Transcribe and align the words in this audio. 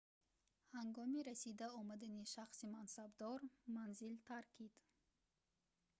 ҳангоми 0.77 1.19
расида 1.29 1.67
омадани 1.79 2.29
шахси 2.33 2.65
мансабдор 2.75 3.39
манзил 3.75 4.13
таркид 4.27 4.73